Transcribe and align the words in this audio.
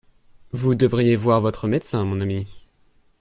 Vous 0.51 0.73
devriez 0.73 1.15
voir 1.15 1.41
votre 1.41 1.67
médecin, 1.67 2.03
mon 2.05 2.21
ami. 2.21 2.47